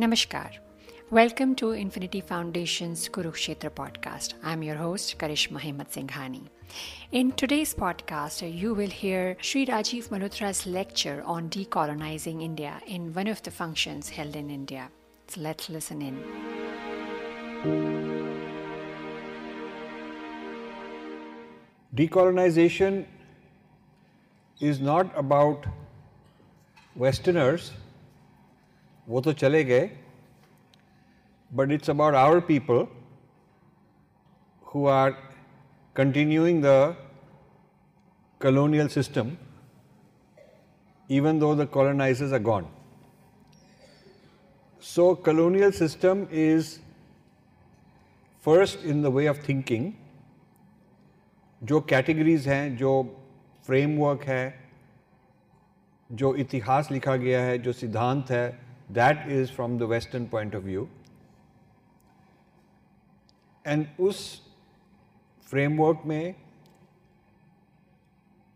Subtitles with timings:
[0.00, 0.52] Namaskar.
[1.10, 4.32] Welcome to Infinity Foundation's Kurukshetra podcast.
[4.42, 6.44] I'm your host, Karishma Himmat Singhani.
[7.12, 13.26] In today's podcast, you will hear Sri Rajiv Malhotra's lecture on decolonizing India in one
[13.26, 14.88] of the functions held in India.
[15.26, 16.16] So let's listen in.
[21.94, 23.04] Decolonization
[24.60, 25.66] is not about
[26.96, 27.72] Westerners,
[29.10, 29.90] वो तो चले गए
[31.52, 32.86] but it's about our people
[34.66, 35.10] who are
[35.96, 36.96] continuing the
[38.40, 39.36] colonial system
[41.10, 42.66] even though the colonisers are gone
[44.82, 46.78] so colonial system is
[48.44, 49.92] first in the way of thinking
[51.62, 52.92] जो categories हैं, जो
[53.66, 54.70] framework है,
[56.12, 60.63] जो इतिहास लिखा गया है, जो सिद्धांत है that is from the western point of
[60.63, 60.87] view
[63.65, 64.23] and उस
[65.49, 66.35] फ्रेमवर्क में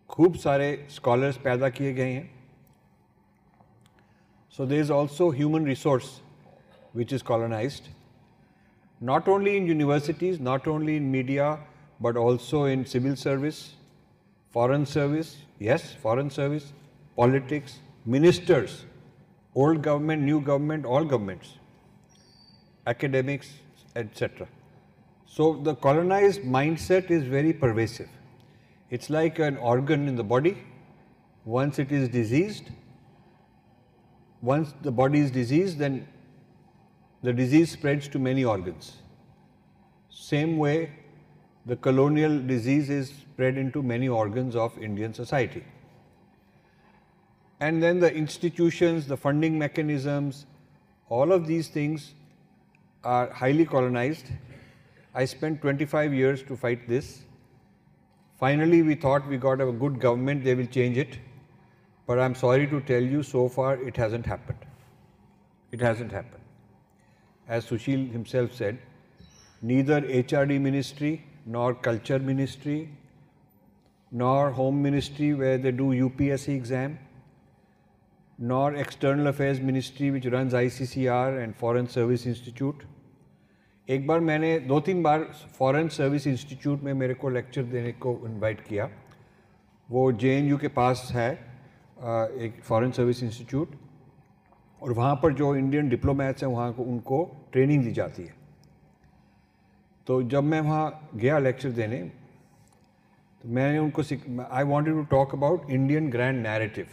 [0.09, 2.29] खूब सारे स्कॉलर्स पैदा किए गए हैं
[4.53, 6.19] सो there is also human resource
[6.95, 7.97] which is colonised
[9.01, 11.59] not only in universities, not only in media,
[11.99, 13.75] but also in civil service,
[14.49, 16.73] foreign service, yes, foreign service,
[17.17, 18.85] politics, ministers,
[19.54, 21.58] old government, new government, all governments,
[22.86, 23.50] academics,
[23.96, 24.46] etc.
[25.26, 28.08] So the colonized mindset is very pervasive.
[28.90, 30.58] It's like an organ in the body.
[31.44, 32.70] Once it is diseased,
[34.40, 36.06] once the body is diseased, then
[37.22, 38.98] the disease spreads to many organs.
[40.10, 40.90] Same way,
[41.66, 45.64] the colonial disease is spread into many organs of Indian society.
[47.64, 50.44] And then the institutions, the funding mechanisms,
[51.08, 52.12] all of these things
[53.02, 54.26] are highly colonized.
[55.14, 57.22] I spent 25 years to fight this.
[58.38, 61.16] Finally, we thought we got a good government, they will change it.
[62.06, 64.58] But I'm sorry to tell you, so far it hasn't happened.
[65.72, 66.44] It hasn't happened.
[67.48, 68.78] As Sushil himself said,
[69.62, 72.90] neither HRD ministry nor culture ministry
[74.12, 76.98] nor home ministry where they do UPSC exam
[78.38, 82.84] nor external affairs ministry, which runs ICCR and foreign service institute.
[83.88, 85.24] एक बार मैंने, दो तीन बार
[85.58, 88.88] foreign service institute में मेरे को lecture देने को invite किया।
[89.88, 91.30] वो जेएनयू के पास है
[92.44, 93.74] एक फॉरेन सर्विस इंस्टीट्यूट
[94.82, 98.34] और वहाँ पर जो इंडियन डिप्लोमेट्स हैं, वहाँ को, उनको ट्रेनिंग दी जाती है।
[100.06, 101.98] तो जब मैं वहाँ गया लेक्चर देने
[103.42, 104.02] तो मैंने उनको
[104.50, 106.86] I wanted to talk about Indian grand narrative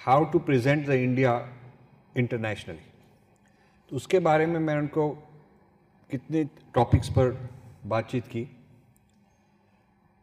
[0.00, 1.32] how to present the India
[2.18, 2.84] internationally.
[3.90, 5.08] तो उसके बारे में मैं उनको
[6.10, 6.44] कितने
[6.74, 7.30] टॉपिक्स पर
[7.86, 8.46] बातचीत की।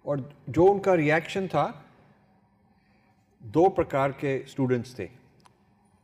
[0.05, 1.65] और जो उनका रिएक्शन था,
[3.41, 5.09] दो प्रकार के स्टूडेंट्स थे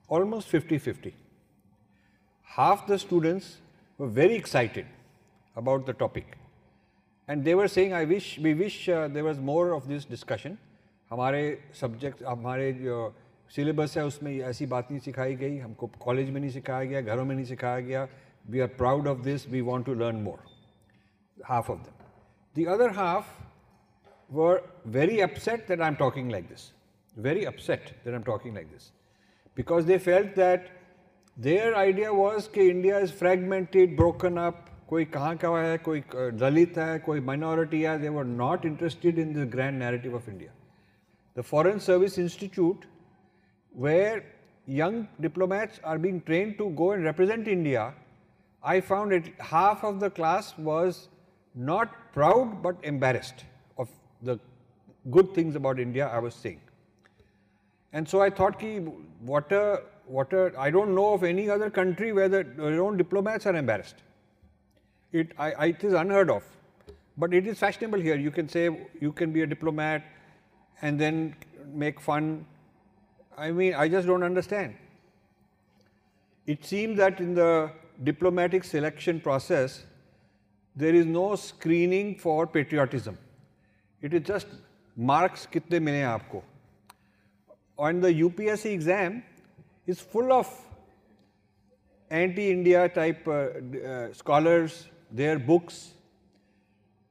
[0.09, 1.13] almost fifty fifty
[2.49, 3.47] half the students
[3.99, 4.85] were very excited
[5.55, 6.35] about the topic
[7.29, 10.57] and they were saying I wish we wish there were more of this discussion
[11.11, 11.43] हमारे
[11.81, 13.13] सब्जेक्ट हमारे जो
[13.55, 17.25] सिलेबस है, उसमें ऐसी बात नहीं सिखाई गई, हमको कॉलेज में नहीं सिखाया गया, घरों
[17.25, 18.07] में नहीं सिखाया गया।
[18.49, 20.39] We are proud of this we want to learn more
[21.37, 23.27] half of them the other half
[24.29, 26.71] were very upset that I am talking like this
[27.15, 28.91] very upset that I am talking like this
[29.57, 30.69] because they felt that
[31.37, 36.77] their idea was कि India is fragmented broken up कोई कहाँ का है, कोई दलित
[36.77, 40.53] है, कोई minority है they were not interested in the grand narrative of India
[41.37, 42.85] the foreign service institute
[43.73, 44.23] where
[44.65, 47.93] young diplomats are being trained to go and represent India,
[48.63, 51.09] I found that half of the class was
[51.55, 53.43] not proud but embarrassed
[53.77, 53.89] of
[54.21, 54.39] the
[55.11, 56.61] good things about India I was saying.
[57.91, 58.77] And so I thought ki
[59.19, 62.97] what a, what a, I don't know of any other country where the, their own
[62.97, 63.95] diplomats are embarrassed.
[65.11, 66.43] It, I, I, it is unheard of.
[67.17, 68.15] But it is fashionable here.
[68.15, 68.69] You can say
[68.99, 70.03] you can be a diplomat
[70.81, 71.35] and then
[71.71, 72.45] make fun.
[73.37, 74.75] I mean, I just don't understand.
[76.45, 77.71] It seems that in the
[78.03, 79.83] diplomatic selection process,
[80.75, 83.17] there is no screening for patriotism.
[84.01, 84.47] It is just
[84.95, 86.43] marks kitne mile aapko
[87.77, 89.23] on the UPSC exam
[89.85, 90.47] is full of
[92.09, 95.93] anti-India type uh, uh, scholars, their books.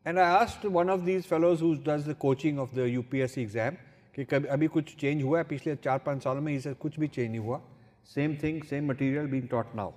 [0.04, 3.78] And I asked one of these fellows who does the coaching of the UPSC exam
[4.15, 7.07] कि कभी अभी कुछ change हुआ है पिछले चार पाँच सालों में इसे कुछ भी
[7.07, 7.61] चेंज नहीं हुआ
[8.07, 9.93] Same thing, same material being taught now.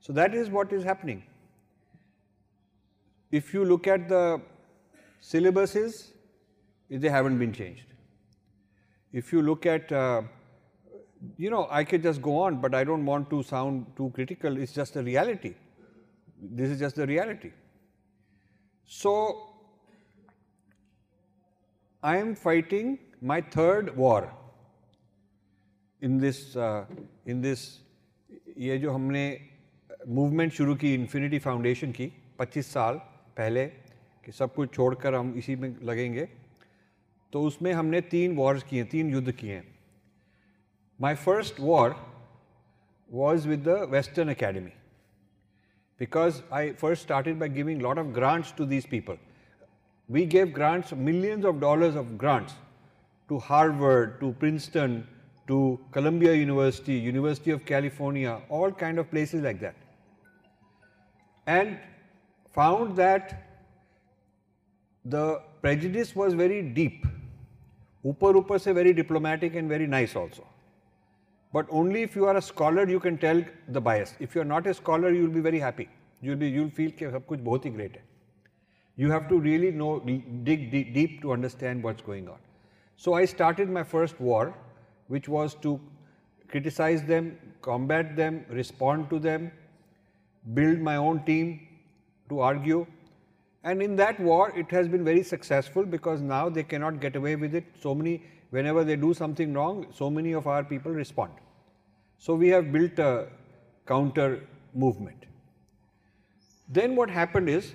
[0.00, 1.22] So that is what is happening.
[3.30, 4.40] If you look at the
[5.22, 6.12] syllabuses,
[6.88, 7.84] they haven't been changed.
[9.12, 10.22] If you look at, uh,
[11.36, 14.56] you know, I could just go on, but I don't want to sound too critical.
[14.56, 15.54] It's just a reality.
[16.40, 17.52] This is just the reality.
[18.86, 19.46] So,
[22.02, 24.32] I am fighting my third war
[26.02, 26.84] in this uh,
[27.26, 27.64] in this
[28.58, 29.24] ये जो हमने
[30.08, 32.10] movement शुरू की infinity foundation की
[32.40, 32.94] 25 साल
[33.36, 33.66] पहले
[34.24, 36.28] कि सब कुछ छोड़कर हम इसी में लगेंगे
[37.32, 39.64] तो उसमें हमने तीन वॉर्स किए तीन युद्ध किए हैं
[41.00, 41.96] my first war
[43.10, 44.72] was with the western academy
[46.00, 49.18] because I first started by giving a lot of grants to these people.
[50.08, 52.54] We gave grants, millions of dollars of grants
[53.28, 55.06] to Harvard, to Princeton,
[55.46, 59.74] to Columbia University, University of California, all kind of places like that.
[61.46, 61.78] And
[62.52, 63.46] found that
[65.04, 67.06] the prejudice was very deep.
[68.04, 70.46] Upar upar se very diplomatic and very nice also.
[71.52, 74.14] But only if you are a scholar you can tell the bias.
[74.20, 75.88] If you are not a scholar, you will be very happy.
[76.22, 78.02] You'll be you'll feel कि सब कुछ बहुत ही great है.
[78.96, 79.98] You have to really know
[80.44, 82.38] dig deep, deep to understand what's going on.
[82.97, 84.53] So I started my first war,
[85.07, 85.79] which was to
[86.47, 89.51] criticize them, combat them, respond to them,
[90.53, 91.67] build my own team
[92.29, 92.85] to argue.
[93.63, 97.35] And in that war, it has been very successful because now they cannot get away
[97.35, 97.65] with it.
[97.81, 101.31] So many, whenever they do something wrong, so many of our people respond.
[102.17, 103.27] So we have built a
[103.87, 104.41] counter
[104.73, 105.25] movement.
[106.69, 107.73] Then what happened is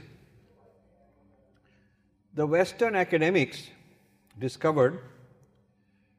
[2.35, 3.69] the Western academics
[4.40, 5.00] discovered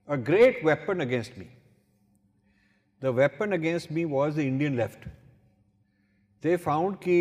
[0.09, 1.49] a great weapon against me.
[3.03, 5.07] The weapon against me was the Indian left.
[6.43, 7.19] They found कि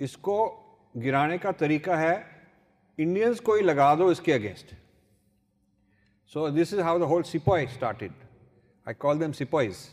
[0.00, 0.38] इसको
[0.96, 2.14] गिराने का तरीका है
[2.98, 4.74] Indians को ही लगा दो इसके against
[6.32, 8.12] so this is how the whole sepoy started
[8.88, 9.86] I call them sepoys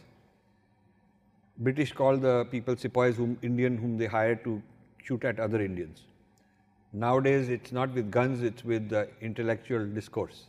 [1.57, 4.61] British called the people sepoys whom Indian whom they hired to
[5.03, 6.01] shoot at other Indians.
[6.93, 10.45] Nowadays it's not with guns, it's with the intellectual discourse.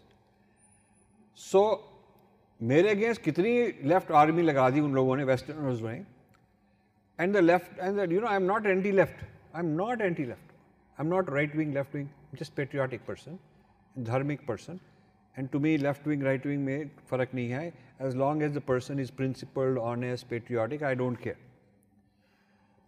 [1.38, 1.64] So
[2.60, 3.52] मेरे against कितनी
[3.90, 5.94] left army लगा दी उन लोगों ने westerners ने
[7.18, 9.24] and the left and you know I am not anti left
[9.56, 12.08] I am not anti left I am not right wing left wing
[12.38, 13.38] just patriotic person
[14.04, 14.78] धार्मिक person
[15.36, 17.72] and to me, left wing, right wing में फर्क नहीं है.
[18.00, 21.38] As long as the person is principled, honest, patriotic, I don't care.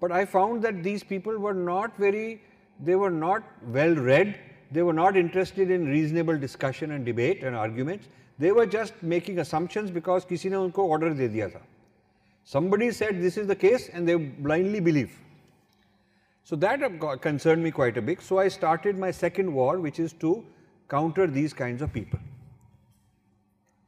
[0.03, 2.43] But I found that these people were not very,
[2.81, 4.39] they were not well read.
[4.73, 8.09] They were not interested in reasonable discussion and debate and arguments.
[8.39, 11.61] They were just making assumptions because किसी ने उनको order दे दिया था.
[12.45, 15.11] Somebody said this is the case and they blindly believe.
[16.45, 16.81] So that
[17.23, 18.21] concerned me quite a bit.
[18.23, 20.45] So I started my second war, which is to
[20.89, 22.21] counter these kinds of people.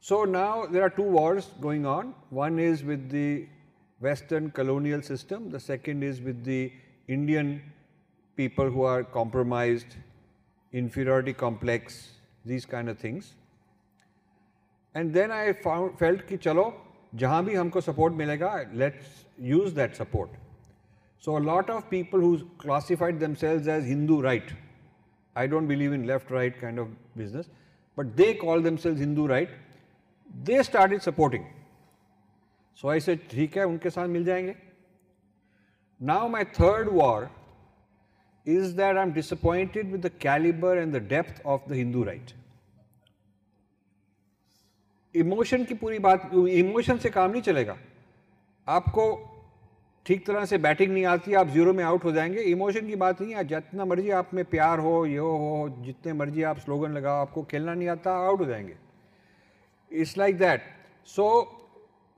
[0.01, 2.13] So now there are two wars going on.
[2.31, 3.47] One is with the
[4.01, 6.71] Western colonial system, the second is with the
[7.07, 7.61] Indian
[8.35, 9.95] people who are compromised,
[10.71, 12.11] inferiority complex,
[12.45, 13.33] these kind of things.
[14.95, 16.73] And then I found, felt कि चलो
[17.15, 20.29] जहाँ भी हमको support मिलेगा, let's use that support.
[21.19, 24.53] So a lot of people who classified themselves as Hindu right,
[25.35, 27.49] I don't believe in left right kind of business,
[27.95, 29.49] but they call themselves Hindu right
[30.43, 31.45] they started supporting.
[32.75, 34.55] So I said, ठीक है उनके साथ मिल जाएंगे.
[35.99, 37.29] Now my third war
[38.46, 42.34] is that I'm disappointed with the caliber and the depth of the Hindu right.
[45.14, 47.76] Emotion की पूरी बात emotion से काम नहीं चलेगा
[48.68, 49.04] आपको
[50.06, 53.20] ठीक तरह से बैटिंग नहीं आती आप ज़ीरो में आउट हो जाएँगे इमोशन की बात
[53.20, 57.20] नहीं है जितना मर्ज़ी आप में प्यार हो ये हो जितने मर्ज़ी आप स्लोगन लगाओ
[57.26, 58.76] आपको खेलना नहीं आता आउट हो जाएँगे
[59.90, 60.62] It's like that.
[61.04, 61.26] So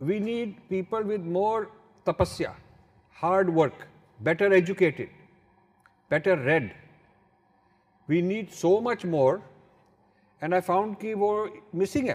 [0.00, 1.68] we need people with more
[2.06, 2.52] tapasya,
[3.10, 3.86] hard work,
[4.20, 5.10] better educated,
[6.08, 6.74] better read.
[8.06, 9.42] We need so much more
[10.40, 12.14] and I found wo missing.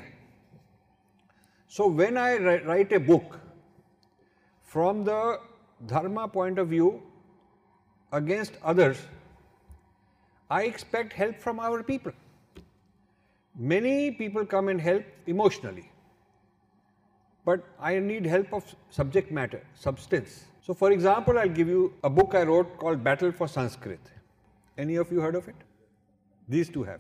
[1.67, 3.39] So when I write a book
[4.62, 5.39] from the
[5.86, 7.01] dharma point of view
[8.12, 8.98] against others,
[10.50, 12.12] I expect help from our people.
[13.57, 15.89] Many people come and help emotionally,
[17.45, 20.45] but I need help of subject matter, substance.
[20.62, 24.00] So, for example, I'll give you a book I wrote called Battle for Sanskrit.
[24.77, 25.56] Any of you heard of it?
[26.48, 27.00] These two have.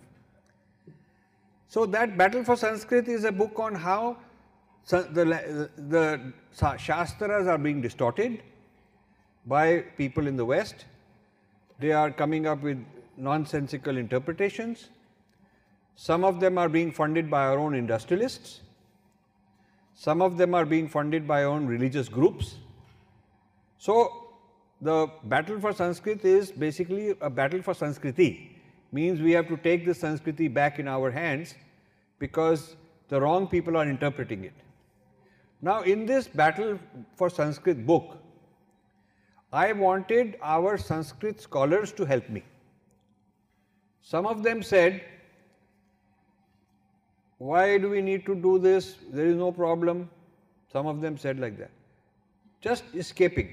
[1.67, 4.17] So, that Battle for Sanskrit is a book on how
[4.89, 6.33] the, the
[6.77, 8.41] Shastras are being distorted
[9.45, 10.85] by people in the West.
[11.79, 12.83] They are coming up with
[13.15, 14.89] nonsensical interpretations.
[15.95, 18.61] Some of them are being funded by our own industrialists.
[19.93, 22.55] Some of them are being funded by our own religious groups.
[23.81, 23.93] So,
[24.79, 28.49] the battle for Sanskrit is basically a battle for Sanskriti,
[28.91, 31.55] means we have to take the Sanskriti back in our hands
[32.19, 32.75] because
[33.09, 34.53] the wrong people are interpreting it.
[35.63, 36.77] Now, in this battle
[37.15, 38.19] for Sanskrit book,
[39.51, 42.43] I wanted our Sanskrit scholars to help me.
[44.03, 45.01] Some of them said,
[47.39, 48.97] Why do we need to do this?
[49.09, 50.07] There is no problem.
[50.71, 51.71] Some of them said like that.
[52.61, 53.49] Just escaping.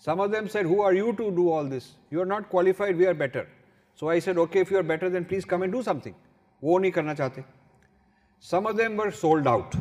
[0.00, 1.92] Some of them said, Who are you to do all this?
[2.10, 3.48] You are not qualified, we are better.
[3.94, 6.14] So I said, Okay, if you are better, then please come and do something.
[6.62, 7.44] वो नहीं करना चाहते
[8.40, 9.74] Some of them were sold out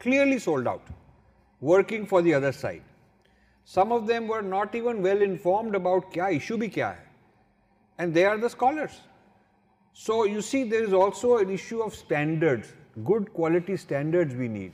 [0.00, 0.86] clearly sold out,
[1.60, 2.82] working for the other side.
[3.64, 6.98] Some of them were not even well informed about kya issue bhi kya hai,
[7.98, 9.00] and they are the scholars.
[9.92, 12.72] So you see, there is also an issue of standards,
[13.04, 14.72] good quality standards we need,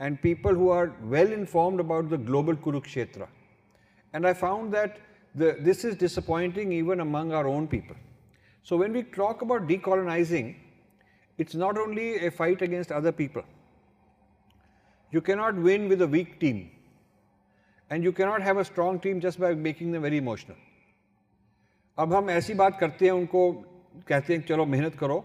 [0.00, 3.28] and people who are well informed about the global Kurukshetra.
[4.12, 4.98] And I found that
[5.34, 7.96] the, this is disappointing even among our own people.
[8.62, 10.56] So when we talk about decolonizing,
[11.38, 13.42] it's not only a fight against other people
[15.12, 16.70] you cannot win with a weak team.
[17.90, 20.56] And you cannot have a strong team just by making them very emotional.
[21.98, 23.40] अब हम ऐसी बात करते हैं उनको
[24.08, 25.24] कहते हैं चलो मेहनत करो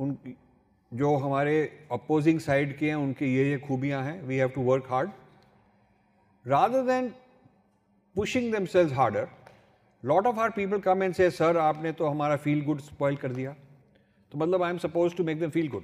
[0.00, 0.16] उन
[0.92, 1.54] जो हमारे
[1.92, 5.10] अपोजिंग साइड के हैं उनकी ये ये खूबियां हैं we have to work hard
[6.44, 7.12] rather then
[8.15, 9.27] pushing themselves harder
[10.03, 13.31] lot of our people come and say sir आपने तो हमारा फील गुड स्पॉइल कर
[13.33, 13.51] दिया.
[14.31, 15.83] तो मतलब I am suppose to make them feel good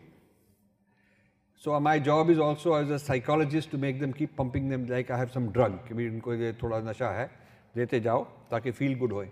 [1.64, 5.12] so my job is also as a psychologist to make them keep pumping them like
[5.12, 7.26] I have some drug कि भाई इनको ये थोड़ा नशा है,
[7.76, 9.30] देते जाओ ताकि फील गुड होए।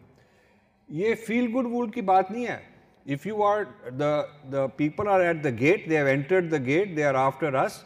[0.90, 2.62] ये फील गुड वूल की बात नहीं है।
[3.06, 3.64] If you are
[3.94, 4.12] the
[4.56, 7.84] the people are at the gate they have entered the gate they are after us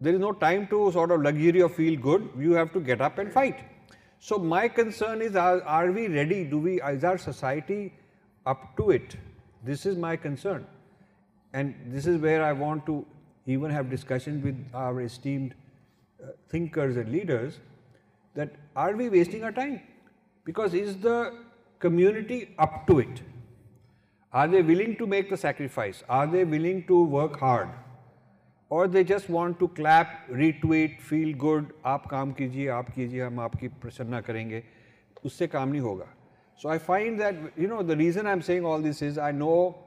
[0.00, 3.02] there is no time to sort of luxury of feel good you have to get
[3.02, 3.73] up and fight
[4.18, 7.92] so my concern is are, are we ready do we is our society
[8.46, 9.16] up to it
[9.64, 10.66] this is my concern
[11.52, 13.04] and this is where i want to
[13.46, 15.54] even have discussions with our esteemed
[16.22, 17.60] uh, thinkers and leaders
[18.34, 19.80] that are we wasting our time?
[20.44, 21.32] Because is the
[21.78, 23.22] community up to it?
[24.32, 26.02] Are they willing to make the sacrifice?
[26.08, 27.68] Are they willing to work hard?
[28.73, 33.39] Or they just want to clap, retweet, feel good, आप काम कीजिए आप कीजिए हम
[33.39, 34.63] आपकी प्रसन्ना करेंगे
[35.25, 36.07] उससे काम नहीं होगा
[36.61, 39.77] So I find that, you know, the reason I'm saying all this is I know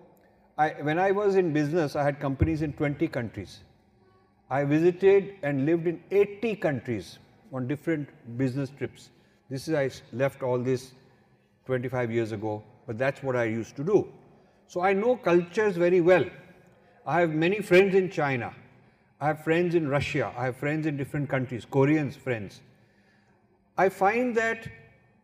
[0.57, 3.61] I, when I was in business, I had companies in 20 countries.
[4.51, 7.19] I visited and lived in 80 countries
[7.53, 9.11] on different business trips.
[9.51, 10.93] This is, I left all this
[11.67, 14.09] 25 years ago, but that's what I used to do.
[14.67, 16.25] So I know cultures very well.
[17.07, 18.55] I have many friends in China.
[19.23, 20.33] I have friends in Russia.
[20.37, 22.61] I have friends in different countries, Koreans friends.
[23.79, 24.67] I find that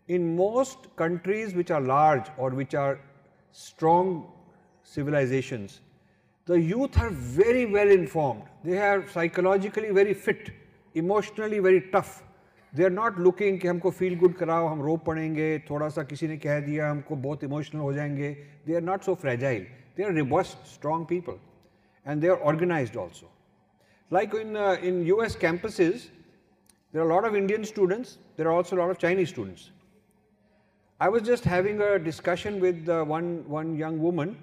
[0.06, 3.00] in most countries which are large or which are
[3.50, 4.30] strong
[4.84, 5.80] civilizations,
[6.46, 8.44] the youth are very well informed.
[8.62, 10.52] They are psychologically very fit,
[10.94, 12.22] emotionally very tough.
[12.72, 16.28] They are not looking कि हमको feel good कराओ हम रो पड़ेंगे थोड़ा सा किसी
[16.28, 19.66] ने कह दिया हमको बहुत emotional हो जाएंगे they are not so fragile
[19.96, 21.40] they are robust strong people
[22.04, 23.30] and they are organized also
[24.09, 26.09] like in uh, in US campuses
[26.91, 29.71] there are a lot of Indian students there are also a lot of Chinese students
[30.99, 34.37] I was just having a discussion with uh, one one young woman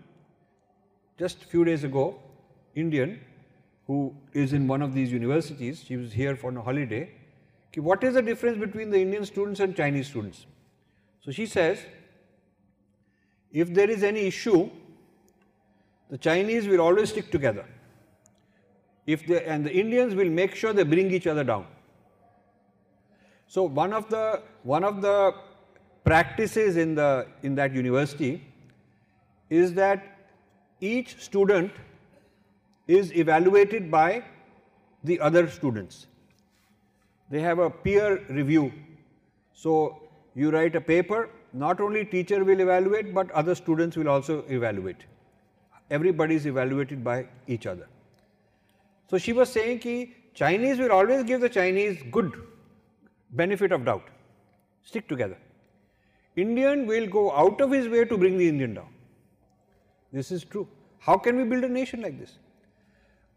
[1.20, 2.18] just a few days ago,
[2.74, 3.20] Indian,
[3.86, 7.10] who is in one of these universities, she was here for a holiday,
[7.76, 10.46] what is the difference between the Indian students and Chinese students?
[11.20, 11.84] So she says,
[13.52, 14.70] if there is any issue,
[16.08, 17.66] the Chinese will always stick together.
[19.14, 21.66] If they, and the Indians will make sure they bring each other down.
[23.46, 24.42] So one of the
[24.74, 25.16] one of the
[26.04, 27.08] practices in the
[27.42, 28.32] in that university
[29.62, 30.04] is that
[30.80, 31.80] each student
[32.98, 34.22] is evaluated by
[35.04, 36.06] the other students.
[37.30, 38.72] They have a peer review.
[39.52, 39.74] So,
[40.34, 45.04] you write a paper, not only teacher will evaluate, but other students will also evaluate.
[45.90, 47.86] Everybody is evaluated by each other.
[49.10, 52.32] So, she was saying ki Chinese will always give the Chinese good
[53.30, 54.04] benefit of doubt,
[54.82, 55.36] stick together.
[56.36, 58.92] Indian will go out of his way to bring the Indian down.
[60.12, 60.68] This is true.
[60.98, 62.38] How can we build a nation like this?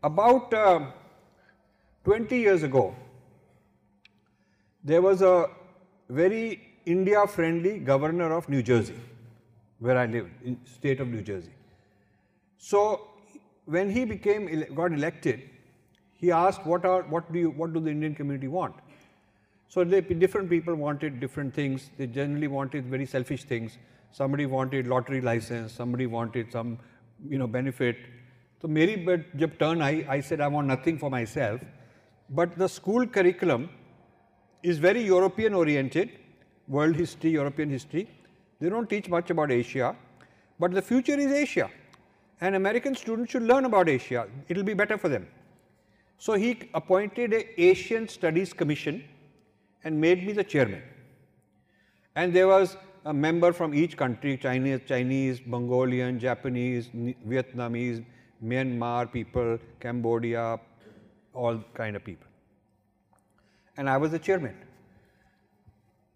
[0.03, 0.91] About uh,
[2.03, 2.95] 20 years ago,
[4.83, 5.47] there was a
[6.09, 8.99] very India friendly governor of New Jersey,
[9.79, 11.53] where I live, in state of New Jersey.
[12.57, 13.07] So
[13.65, 15.49] when he became got elected,
[16.22, 18.74] he asked what are what do you what do the Indian community want?
[19.68, 21.90] So they, different people wanted different things.
[21.96, 23.78] They generally wanted very selfish things.
[24.12, 25.72] Somebody wanted lottery license.
[25.72, 26.78] Somebody wanted some
[27.28, 27.96] you know benefit.
[28.60, 31.60] So मेरी but जब turn I I said I want nothing for myself.
[32.30, 33.68] But the school curriculum
[34.62, 36.10] is very European oriented,
[36.66, 38.08] world history, European history.
[38.60, 39.94] They don't teach much about Asia,
[40.58, 41.70] but the future is Asia
[42.40, 44.26] and American students should learn about Asia.
[44.48, 45.26] It will be better for them.
[46.17, 49.03] So he appointed a Asian Studies Commission
[49.83, 50.81] and made me the chairman.
[52.15, 56.89] And there was a member from each country, Chinese, Chinese, Mongolian, Japanese,
[57.27, 58.05] Vietnamese,
[58.43, 60.59] Myanmar people, Cambodia,
[61.33, 62.27] all kind of people.
[63.77, 64.55] And I was the chairman.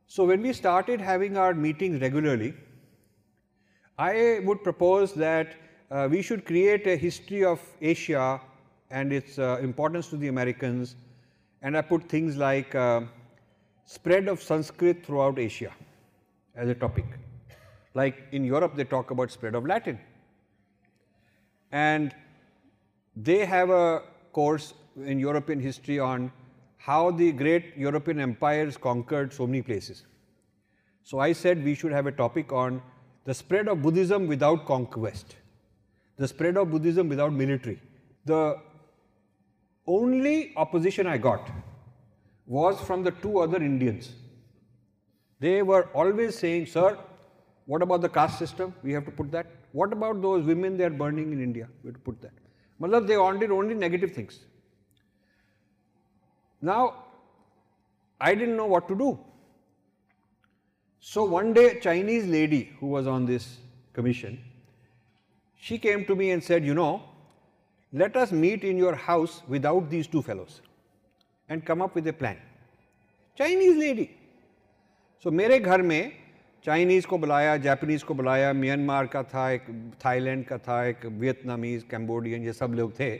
[0.05, 2.53] So when we started having our meetings regularly,
[3.97, 5.55] I would propose that
[5.89, 8.39] uh, we should create a history of Asia
[8.89, 10.95] and its uh, importance to the Americans.
[11.61, 13.01] And I put things like uh,
[13.85, 15.71] spread of Sanskrit throughout Asia
[16.55, 17.05] as a topic.
[17.93, 19.99] Like in Europe, they talk about spread of Latin.
[21.71, 22.15] And
[23.15, 26.31] they have a course in European history on
[26.77, 30.05] how the great European empires conquered so many places.
[31.03, 32.81] So I said we should have a topic on
[33.25, 35.35] the spread of Buddhism without conquest,
[36.17, 37.81] the spread of Buddhism without military.
[38.25, 38.57] The
[39.87, 41.49] only opposition I got
[42.45, 44.11] was from the two other Indians.
[45.39, 46.97] They were always saying, Sir,
[47.65, 48.73] what about the caste system?
[48.83, 49.47] We have to put that.
[49.71, 51.67] What about those women they are burning in India?
[51.83, 52.31] We have to put that.
[52.81, 54.39] Matlab, they wanted only negative things.
[56.61, 57.03] Now,
[58.19, 59.19] I didn't know what to do.
[60.99, 63.57] So one day, a Chinese lady who was on this
[63.93, 64.43] commission,
[65.55, 67.03] she came to me and said, you know,
[67.93, 70.61] let us meet in your house without these two fellows
[71.49, 72.37] and come up with a plan.
[73.37, 74.09] Chinese lady.
[75.25, 76.11] So, मेरे घर में
[76.65, 79.65] Chinese को बुलाया Japanese को बुलाया Myanmar का था, एक
[80.05, 83.11] थाईलैंड का था, एक वियतनामीज़ कैम्बोडियन ये सब लोग थे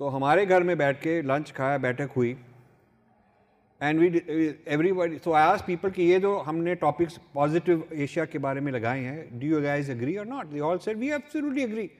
[0.00, 2.36] तो हमारे घर में बैठ के लंच खाया, बैठक हुई
[3.80, 4.06] and we
[4.74, 8.72] everybody so I ask people कि ये जो हमने टॉपिक्स पॉजिटिव एशिया के बारे में
[8.72, 11.90] लगाए हैं do you guys agree or not they all said we absolutely agree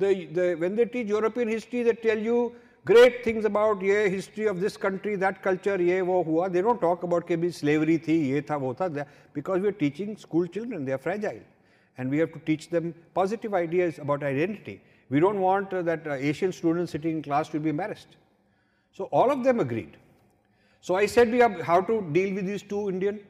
[0.00, 4.46] The, the, when they teach European history, they tell you great things about yeah, history
[4.46, 6.48] of this country, that culture, yeah, wo hua.
[6.48, 10.16] They don't talk about maybe slavery thi, ye tha, wo tha, because we are teaching
[10.16, 11.40] school children, they are fragile.
[11.98, 14.80] And we have to teach them positive ideas about identity.
[15.10, 18.16] We don't want uh, that uh, Asian students sitting in class to be embarrassed.
[18.92, 19.96] So all of them agreed.
[20.80, 23.20] So I said we have how to deal with these two Indian.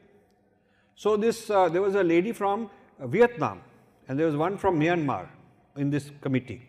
[0.95, 3.61] So this, uh, there was a lady from Vietnam
[4.07, 5.27] and there was one from Myanmar
[5.77, 6.67] in this committee.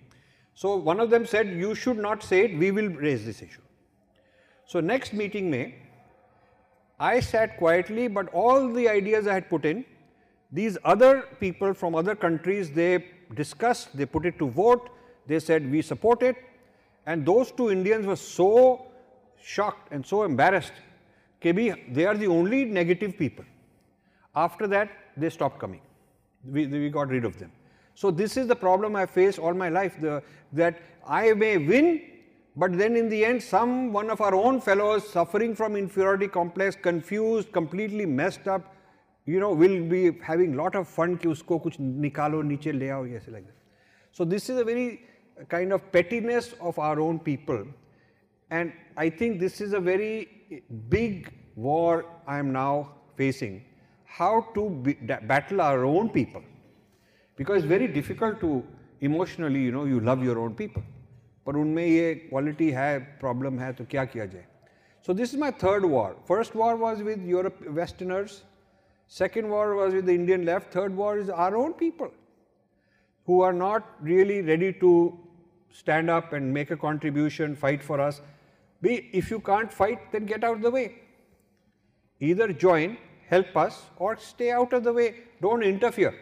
[0.54, 3.62] So one of them said you should not say it, we will raise this issue.
[4.66, 5.74] So next meeting May,
[7.00, 9.84] I sat quietly but all the ideas I had put in,
[10.50, 14.90] these other people from other countries they discussed, they put it to vote,
[15.26, 16.36] they said we support it
[17.06, 18.86] and those two Indians were so
[19.42, 20.72] shocked and so embarrassed
[21.40, 23.44] that they are the only negative people.
[24.34, 25.80] After that they stopped coming,
[26.44, 27.50] we, we got rid of them.
[27.94, 32.00] So, this is the problem I face all my life the, that I may win,
[32.56, 36.76] but then in the end some one of our own fellows suffering from inferiority complex,
[36.76, 38.74] confused, completely messed up,
[39.26, 43.22] you know will be having lot of fun ki usko kuch nikalo niche le yes,
[43.28, 43.56] like that.
[44.12, 45.02] So, this is a very
[45.48, 47.66] kind of pettiness of our own people.
[48.50, 53.64] And I think this is a very big war I am now facing,
[54.04, 56.42] how to be, battle our own people.
[57.37, 58.51] because it's very difficult to
[59.01, 60.83] emotionally you know you love your own people
[61.45, 64.45] पर उनमें ये quality है problem है तो क्या किया जाए
[65.05, 68.41] so this is my third war first war was with Europe westerners
[69.07, 72.11] second war was with the Indian left, third war is our own people
[73.25, 75.17] who are not really ready to
[75.71, 78.21] stand up and make a contribution, fight for us.
[78.81, 80.95] Be, if you can't fight, then get out of the way.
[82.19, 85.15] Either join, help us, or stay out of the way.
[85.41, 86.13] Don't interfere.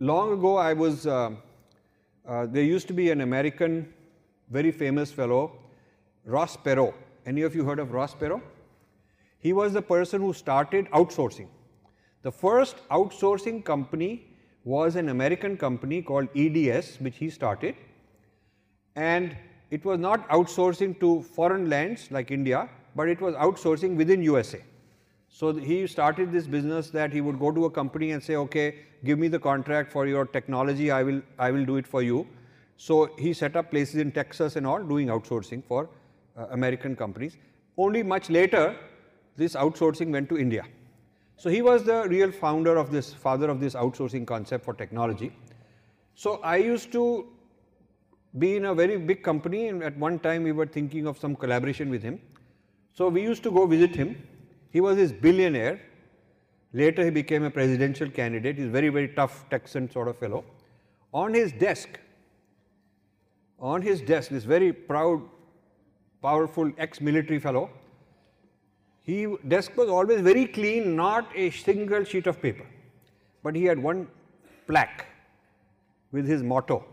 [0.00, 1.30] Long ago, I was, uh,
[2.26, 3.92] uh, there used to be an American,
[4.48, 5.58] very famous fellow,
[6.24, 6.94] Ross Perot.
[7.26, 8.40] Any of you heard of Ross Perot?
[9.40, 11.48] He was the person who started outsourcing.
[12.22, 14.26] The first outsourcing company
[14.62, 17.74] was an American company called EDS, which he started.
[18.96, 19.36] and
[19.70, 24.60] it was not outsourcing to foreign lands like India, but it was outsourcing within USA.
[25.28, 28.76] So he started this business that he would go to a company and say, okay,
[29.04, 32.26] give me the contract for your technology, I will, I will do it for you.
[32.76, 35.88] So he set up places in Texas and all doing outsourcing for
[36.36, 37.36] uh, American companies.
[37.76, 38.76] Only much later,
[39.36, 40.64] this outsourcing went to India.
[41.36, 45.32] So he was the real founder of this, father of this outsourcing concept for technology.
[46.14, 47.28] So I used to
[48.38, 51.36] be in a very big company and at one time we were thinking of some
[51.36, 52.20] collaboration with him.
[52.92, 54.20] So we used to go visit him.
[54.70, 55.80] He was his billionaire.
[56.72, 58.58] Later he became a presidential candidate.
[58.58, 60.44] He's very, very tough Texan sort of fellow.
[61.12, 61.98] On his desk,
[63.58, 65.22] on his desk, this very proud,
[66.22, 67.70] powerful ex-military fellow,
[69.02, 72.66] his desk was always very clean, not a single sheet of paper.
[73.42, 74.08] But he had one
[74.66, 75.06] plaque
[76.12, 76.84] with his motto.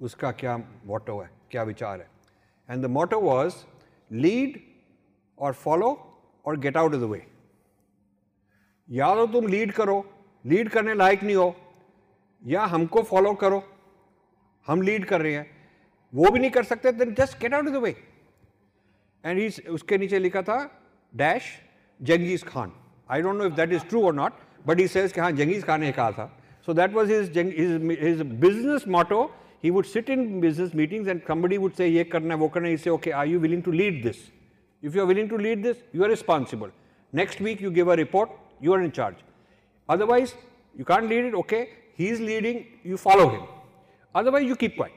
[0.00, 2.06] Uska kya motto hai, kya vichar hai.
[2.68, 3.66] And the motto was,
[4.10, 4.62] lead
[5.36, 6.06] or follow
[6.46, 7.22] or get out of the way
[8.88, 10.04] या तो तुम lead करो
[10.44, 11.54] lead करने लायक नहीं हो
[12.44, 13.62] या हमको follow करो
[14.66, 15.46] हम लीड कर रहे हैं
[16.12, 17.94] वो भी नहीं कर सकते then just get out of the way
[19.24, 20.58] and he उसके नीचे लिखा था
[21.14, 21.50] dash
[22.00, 22.72] Genghis Khan
[23.10, 24.32] I don't know if that is true or not
[24.66, 26.26] but he says कि हाँ जंगीज खान ने कहा था.
[26.66, 29.22] So that was his his business motto
[29.64, 32.68] he would sit in business meetings and and would say ये करना है वो करना
[32.68, 32.76] है.
[32.76, 34.18] Say, okay are you willing to lead this?
[34.82, 36.70] If you are willing to lead this, you are responsible.
[37.12, 39.16] Next week you give a report, you are in charge.
[39.88, 40.34] Otherwise,
[40.74, 43.42] you can't lead it, okay, he is leading, you follow him.
[44.14, 44.92] Otherwise, you keep quiet.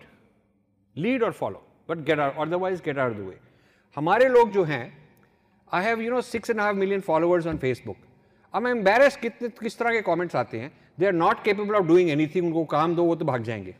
[0.95, 3.39] Lead or follow, but get out, otherwise get out of the way.
[3.95, 4.85] हमारे लोग जो हैं
[5.73, 7.97] I have you know six and half million followers on Facebook
[8.53, 11.85] अब मैं embarrass कितने किस तरह के कमेंट्स आते हैं they are not capable of
[11.87, 13.75] doing anything उनको काम दो वो तो भाग जाएँगे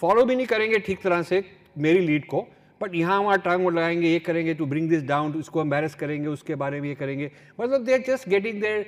[0.00, 1.42] फॉलो भी नहीं करेंगे ठीक तरह से
[1.86, 2.46] मेरी लीड को
[2.81, 6.55] बट यहाँ वहाँ टांग लगाएंगे ये करेंगे टू ब्रिंग दिस डाउन इसको एम्बेरस करेंगे उसके
[6.63, 8.83] बारे में ये करेंगे मतलब they are just getting their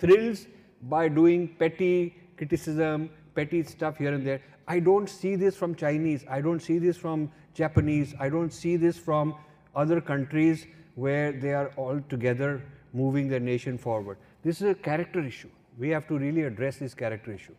[0.00, 0.46] thrills
[0.90, 1.92] by doing पेटी
[2.38, 4.40] criticism, petty stuff here and there.
[4.66, 6.24] I don't see this from Chinese.
[6.30, 8.14] I don't see this from Japanese.
[8.18, 9.34] I don't see this from
[9.74, 14.18] other countries where they are all together moving their nation forward.
[14.42, 15.50] This is a character issue.
[15.78, 17.54] We have to really address this character issue.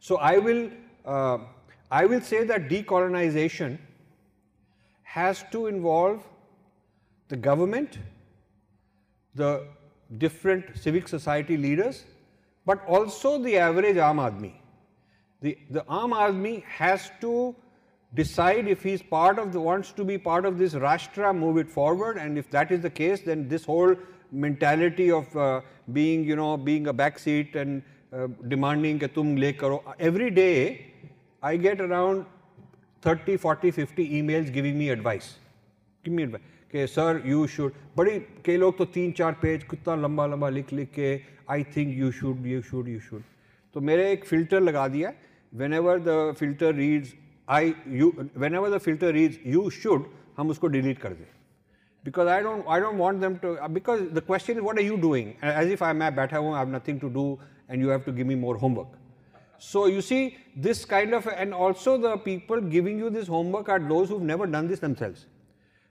[0.00, 0.70] So I will
[1.04, 1.38] uh,
[1.90, 3.78] I will say that decolonization
[5.13, 6.23] has to involve
[7.27, 7.99] the government,
[9.35, 9.67] the
[10.17, 12.03] different civic society leaders,
[12.65, 14.53] but also the average Aam Aadmi.
[15.41, 17.55] The, the Aam Aadmi has to
[18.15, 21.69] decide if he's part of the, wants to be part of this Rashtra, move it
[21.69, 23.95] forward, and if that is the case, then this whole
[24.31, 29.53] mentality of uh, being, you know, being a backseat and uh, demanding that tum le
[29.53, 30.91] karo, every day
[31.43, 32.25] I get around
[33.05, 35.23] thirty forty fifty emails giving me advice
[36.05, 40.25] me advice के sir you should बड़ी, कई लोग तो तीन, चार page कितना लंबा
[40.27, 43.21] लंबा लिख लिख के I think you should you should you should
[43.75, 45.15] तो मेरे एक फ़िल्टर लगा दिया है।
[45.73, 47.13] Whenever the filter reads
[47.47, 48.11] I you
[48.55, 50.05] whenever the filter reads you should
[50.37, 51.25] हम उसको डिलीट कर दें।
[52.03, 54.95] Because I don't I don't want them to because the question is what are you
[55.01, 57.27] doing as if I मैं बैठा हुआ I have nothing to do
[57.69, 58.99] and you have to give me more homework
[59.65, 63.79] so you see this kind of, and also the people giving you this homework are
[63.79, 65.25] those who've never done this themselves.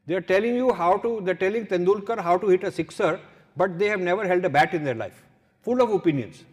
[0.07, 3.19] They are telling you how to, they're telling Tendulkar how to hit a sixer,
[3.57, 5.25] but they have never held a bat in their life,
[5.63, 6.45] full of opinions.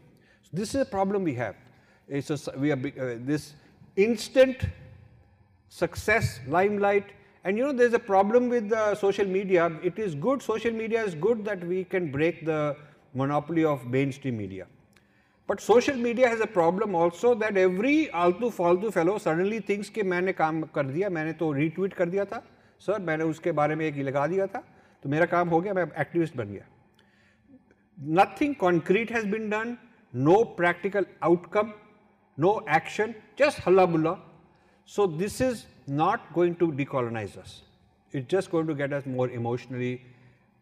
[0.43, 1.55] So this is a problem we have.
[2.07, 3.53] It's a, we are, uh, this
[3.97, 4.65] instant
[5.67, 7.11] success, limelight,
[7.43, 9.71] and you know there's a problem with the social media.
[9.83, 12.77] It is good, social media is good that we can break the
[13.13, 14.67] monopoly of mainstream media.
[15.49, 20.03] But social media has a problem also that every आलतू फालतू fellow suddenly things के
[20.03, 22.43] मैंने काम कर दिया, मैंने तो retweet कर दिया था।
[22.81, 24.63] सर मैंने उसके बारे में एक लगा दिया था।
[25.03, 26.65] तो मेरा काम हो गया, मैं एक्टिविस्ट बन गया।
[27.97, 29.77] Nothing concrete has been done
[30.13, 31.71] no practical outcome
[32.37, 34.13] no action just हल्ला बुल्ला
[34.89, 37.61] so this is not going to decolonise us
[38.13, 39.93] it just going to get us more emotionally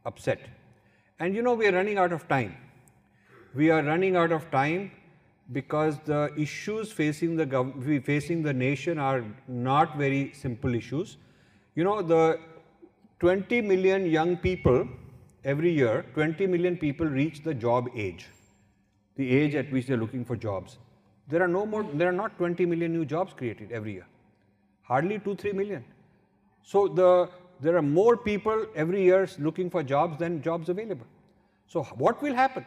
[0.05, 0.45] upset
[1.19, 2.51] and you know we are running out of time
[3.57, 4.91] we are running out of time
[5.51, 11.17] because the issues facing the facing the nation are not very simple issues.
[11.75, 12.39] You know, the
[13.19, 14.87] 20 million young people
[15.43, 18.27] every year, 20 million people reach the job age,
[19.15, 20.77] the age at which they're looking for jobs.
[21.27, 24.07] There are no more, there are not 20 million new jobs created every year,
[24.83, 25.83] hardly 2, 3 million.
[26.61, 31.07] So the, there are more people every year looking for jobs than jobs available.
[31.65, 32.65] So what will happen?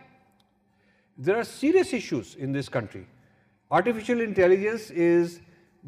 [1.21, 3.07] There are serious issues in this country.
[3.71, 5.41] Artificial intelligence is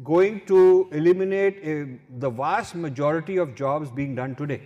[0.03, 4.61] going to eliminate a, the vast majority of jobs being done today.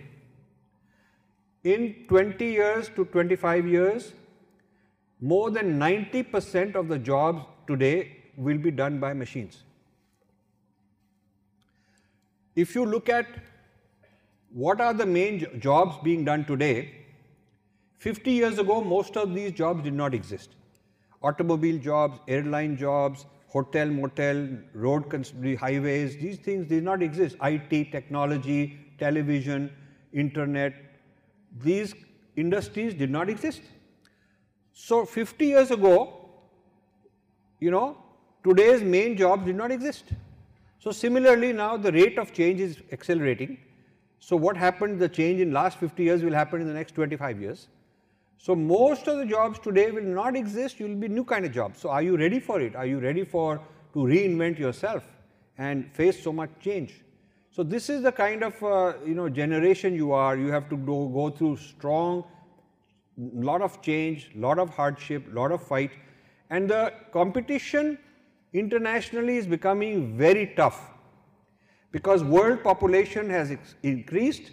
[1.64, 4.12] In 20 years to 25 years,
[5.20, 9.64] more than 90% of the jobs today will be done by machines.
[12.54, 13.26] If you look at
[14.52, 17.07] what are the main jobs being done today,
[17.98, 20.50] 50 years ago, most of these jobs did not exist.
[21.22, 25.04] Automobile jobs, airline jobs, hotel, motel, road,
[25.58, 27.36] highways, these things did not exist.
[27.42, 29.70] IT, technology, television,
[30.12, 30.74] internet,
[31.60, 31.94] these
[32.36, 33.62] industries did not exist.
[34.72, 36.28] So 50 years ago,
[37.58, 37.96] you know,
[38.44, 40.04] today's main jobs did not exist.
[40.78, 43.58] So similarly now the rate of change is accelerating.
[44.20, 47.40] So what happened, the change in last 50 years will happen in the next 25
[47.40, 47.66] years.
[48.38, 51.52] So most of the jobs today will not exist, you will be new kind of
[51.52, 51.80] jobs.
[51.80, 52.76] So are you ready for it?
[52.76, 53.60] Are you ready for
[53.92, 55.04] to reinvent yourself
[55.58, 57.02] and face so much change?
[57.50, 60.36] So this is the kind of uh, you know generation you are.
[60.36, 62.24] You have to go, go through strong,
[63.16, 65.90] lot of change, lot of hardship, lot of fight,
[66.50, 67.98] and the competition
[68.52, 70.92] internationally is becoming very tough
[71.90, 74.52] because world population has increased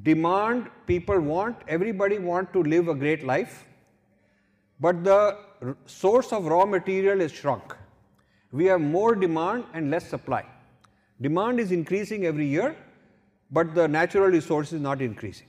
[0.00, 3.66] demand people want everybody want to live a great life
[4.80, 5.36] but the
[5.86, 7.76] source of raw material is shrunk.
[8.50, 10.44] We have more demand and less supply.
[11.20, 12.74] Demand is increasing every year
[13.50, 15.46] but the natural resource is not increasing.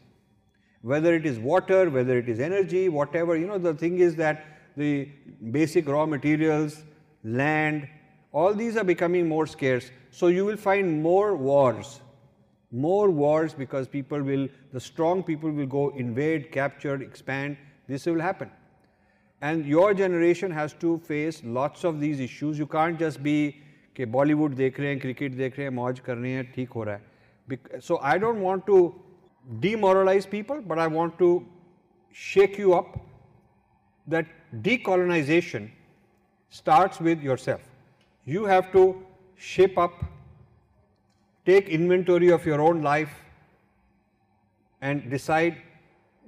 [0.81, 4.45] Whether it is water whether it is energy whatever you know the thing is that
[4.75, 5.09] the
[5.51, 6.83] basic raw materials
[7.23, 7.87] land
[8.33, 9.89] all these are becoming more scarce.
[10.11, 12.01] So you will find more wars
[12.73, 17.55] more wars because people will, the strong people will go invade, capture, expand,
[17.87, 18.49] this will happen.
[19.41, 22.57] And your generation has to face lots of these issues.
[22.57, 26.15] You can't just be, okay, Bollywood dekh rahe hain, cricket dekh rahe hain, mauj kar
[26.15, 27.83] rahe hain, ho rahe.
[27.83, 28.95] So I don't want to
[29.59, 31.45] demoralize people, but I want to
[32.11, 32.97] shake you up
[34.07, 34.25] that
[34.61, 35.69] decolonization
[36.49, 37.61] starts with yourself.
[38.25, 39.05] You have to
[39.35, 40.03] shape up
[41.45, 43.13] take inventory of your own life
[44.81, 45.57] and decide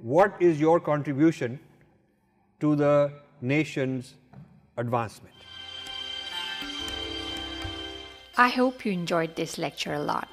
[0.01, 1.59] what is your contribution
[2.59, 4.15] to the nation's
[4.77, 5.33] advancement.
[8.37, 10.27] I hope you enjoyed this lecture a lot.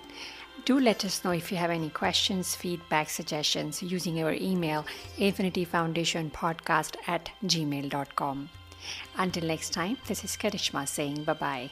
[0.65, 4.85] Do let us know if you have any questions, feedback, suggestions using our email
[5.19, 8.49] infinityfoundationpodcast at gmail.com.
[9.17, 11.71] Until next time, this is Karishma saying bye bye.